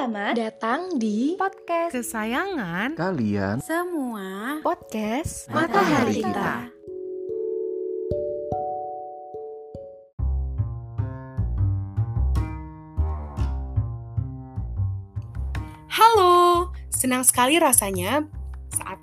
[0.00, 6.72] Selamat datang di podcast kesayangan kalian semua podcast Matahari Kita.
[15.92, 18.24] Halo, senang sekali rasanya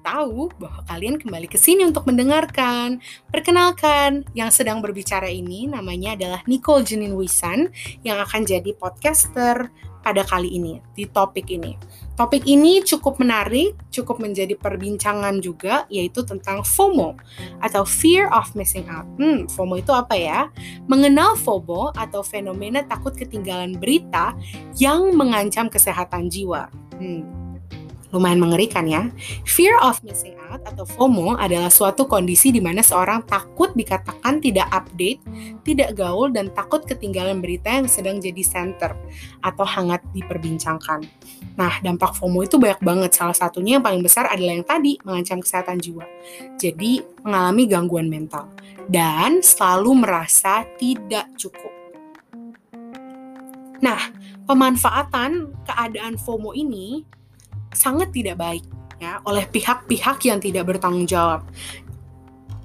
[0.07, 3.03] tahu bahwa kalian kembali ke sini untuk mendengarkan.
[3.27, 7.75] Perkenalkan, yang sedang berbicara ini namanya adalah Nicole Jenin Wisan
[8.07, 9.67] yang akan jadi podcaster
[10.07, 11.75] pada kali ini, di topik ini.
[12.15, 17.20] Topik ini cukup menarik, cukup menjadi perbincangan juga, yaitu tentang FOMO
[17.59, 19.07] atau Fear of Missing Out.
[19.20, 20.48] Hmm, FOMO itu apa ya?
[20.87, 24.31] Mengenal FOMO atau fenomena takut ketinggalan berita
[24.79, 26.71] yang mengancam kesehatan jiwa.
[26.95, 27.37] Hmm,
[28.16, 29.11] lumayan mengerikan ya.
[29.43, 34.67] Fear of missing out atau FOMO adalah suatu kondisi di mana seorang takut dikatakan tidak
[34.71, 35.20] update,
[35.67, 38.95] tidak gaul, dan takut ketinggalan berita yang sedang jadi center
[39.43, 41.04] atau hangat diperbincangkan.
[41.59, 43.12] Nah, dampak FOMO itu banyak banget.
[43.17, 46.05] Salah satunya yang paling besar adalah yang tadi, mengancam kesehatan jiwa.
[46.55, 48.48] Jadi, mengalami gangguan mental.
[48.87, 51.73] Dan selalu merasa tidak cukup.
[53.84, 53.99] Nah,
[54.48, 57.04] pemanfaatan keadaan FOMO ini
[57.77, 58.65] sangat tidak baik
[58.97, 61.45] ya oleh pihak-pihak yang tidak bertanggung jawab.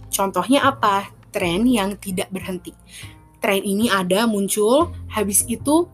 [0.08, 1.12] Contohnya apa?
[1.32, 2.72] Tren yang tidak berhenti.
[3.40, 5.88] Tren ini ada muncul, habis itu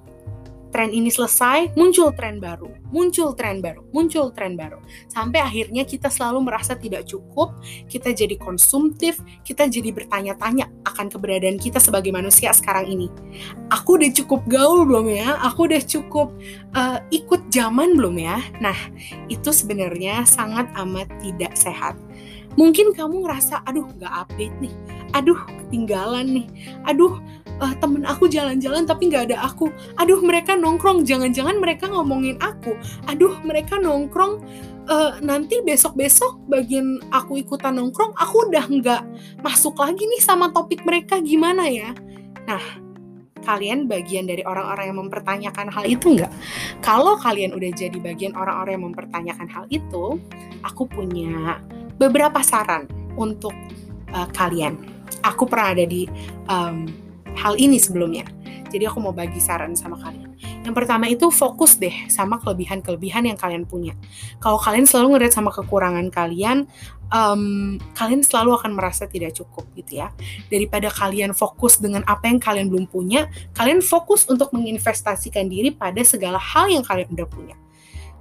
[0.79, 4.79] tren ini selesai, muncul tren baru, muncul tren baru, muncul tren baru.
[5.11, 7.59] Sampai akhirnya kita selalu merasa tidak cukup,
[7.91, 13.11] kita jadi konsumtif, kita jadi bertanya-tanya akan keberadaan kita sebagai manusia sekarang ini.
[13.75, 15.43] Aku udah cukup gaul belum ya?
[15.51, 16.31] Aku udah cukup
[16.79, 18.39] uh, ikut zaman belum ya?
[18.63, 18.79] Nah,
[19.27, 21.99] itu sebenarnya sangat amat tidak sehat.
[22.55, 24.75] Mungkin kamu ngerasa, aduh gak update nih,
[25.11, 26.47] aduh ketinggalan nih,
[26.87, 27.19] aduh
[27.61, 29.71] uh, temen aku jalan-jalan tapi nggak ada aku.
[29.99, 31.05] Aduh mereka nongkrong.
[31.05, 32.75] Jangan-jangan mereka ngomongin aku.
[33.11, 34.43] Aduh mereka nongkrong
[34.89, 39.03] uh, nanti besok-besok bagian aku ikutan nongkrong aku udah nggak
[39.43, 41.21] masuk lagi nih sama topik mereka.
[41.21, 41.93] Gimana ya?
[42.47, 42.89] Nah
[43.49, 46.33] kalian bagian dari orang-orang yang mempertanyakan hal itu nggak?
[46.85, 50.21] Kalau kalian udah jadi bagian orang-orang yang mempertanyakan hal itu,
[50.61, 51.57] aku punya
[51.97, 52.85] beberapa saran
[53.17, 53.57] untuk
[54.13, 54.77] uh, kalian.
[55.25, 56.05] Aku pernah ada di
[56.47, 58.25] um, hal ini sebelumnya.
[58.69, 60.29] Jadi aku mau bagi saran sama kalian.
[60.61, 63.97] Yang pertama itu fokus deh sama kelebihan-kelebihan yang kalian punya.
[64.45, 66.69] Kalau kalian selalu ngeliat sama kekurangan kalian,
[67.09, 70.13] um, kalian selalu akan merasa tidak cukup gitu ya.
[70.53, 76.05] Daripada kalian fokus dengan apa yang kalian belum punya, kalian fokus untuk menginvestasikan diri pada
[76.05, 77.57] segala hal yang kalian udah punya.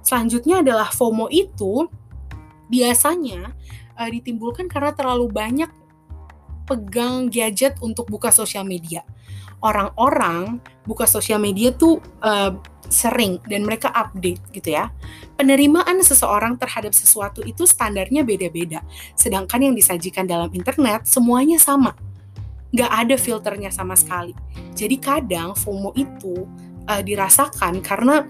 [0.00, 1.84] Selanjutnya adalah FOMO itu
[2.72, 3.52] biasanya
[4.00, 5.68] uh, ditimbulkan karena terlalu banyak
[6.68, 9.00] pegang gadget untuk buka sosial media.
[9.58, 12.54] Orang-orang buka sosial media tuh uh,
[12.86, 14.92] sering dan mereka update gitu ya.
[15.34, 18.84] Penerimaan seseorang terhadap sesuatu itu standarnya beda-beda.
[19.18, 21.96] Sedangkan yang disajikan dalam internet semuanya sama.
[22.70, 24.36] Nggak ada filternya sama sekali.
[24.76, 26.46] Jadi kadang FOMO itu
[26.86, 28.22] uh, dirasakan karena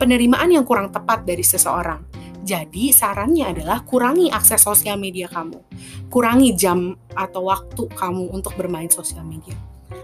[0.00, 2.09] penerimaan yang kurang tepat dari seseorang
[2.40, 5.60] jadi sarannya adalah kurangi akses sosial media kamu.
[6.08, 9.52] Kurangi jam atau waktu kamu untuk bermain sosial media.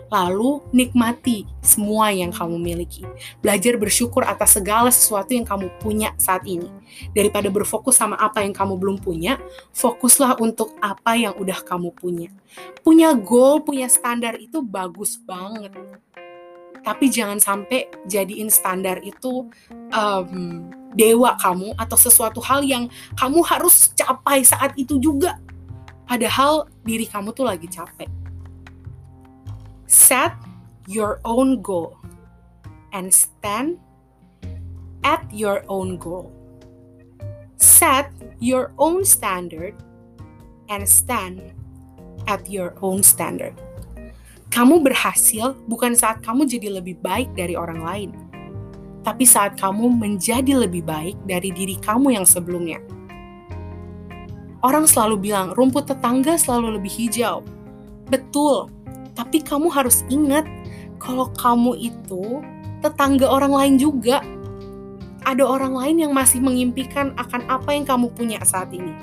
[0.07, 3.03] Lalu nikmati semua yang kamu miliki.
[3.43, 6.71] Belajar bersyukur atas segala sesuatu yang kamu punya saat ini.
[7.11, 9.43] Daripada berfokus sama apa yang kamu belum punya,
[9.75, 12.31] fokuslah untuk apa yang udah kamu punya.
[12.87, 15.75] Punya goal, punya standar itu bagus banget
[16.87, 19.51] tapi jangan sampai jadiin standar itu
[19.91, 20.63] um,
[20.95, 22.87] dewa kamu atau sesuatu hal yang
[23.19, 25.35] kamu harus capai saat itu juga.
[26.07, 28.07] Padahal diri kamu tuh lagi capek.
[29.91, 30.31] Set
[30.87, 31.99] your own goal
[32.95, 33.83] and stand
[35.03, 36.31] at your own goal.
[37.59, 39.75] Set your own standard
[40.71, 41.51] and stand
[42.31, 43.66] at your own standard
[44.51, 48.11] kamu berhasil bukan saat kamu jadi lebih baik dari orang lain,
[49.03, 52.79] tapi saat kamu menjadi lebih baik dari diri kamu yang sebelumnya.
[54.67, 57.47] Orang selalu bilang rumput tetangga selalu lebih hijau.
[58.11, 58.71] Betul,
[59.15, 60.47] tapi kamu harus ingat
[60.99, 62.43] kalau kamu itu
[62.83, 64.23] tetangga orang lain juga.
[65.27, 68.95] Ada orang lain yang masih mengimpikan akan apa yang kamu punya saat ini.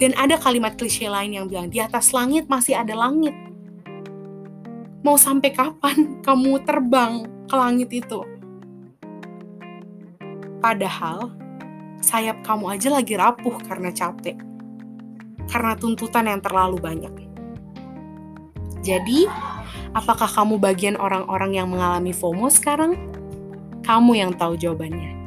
[0.00, 3.32] Dan ada kalimat klise lain yang bilang di atas langit masih ada langit
[5.06, 8.26] mau sampai kapan kamu terbang ke langit itu?
[10.58, 11.30] Padahal
[12.02, 14.34] sayap kamu aja lagi rapuh karena capek.
[15.46, 17.14] Karena tuntutan yang terlalu banyak.
[18.82, 19.30] Jadi,
[19.94, 22.98] apakah kamu bagian orang-orang yang mengalami FOMO sekarang?
[23.86, 25.25] Kamu yang tahu jawabannya.